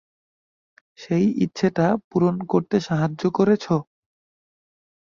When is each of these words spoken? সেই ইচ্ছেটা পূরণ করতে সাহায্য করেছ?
সেই 0.99 1.25
ইচ্ছেটা 1.43 1.87
পূরণ 2.09 2.35
করতে 2.51 2.77
সাহায্য 2.87 3.21
করেছ? 3.37 3.65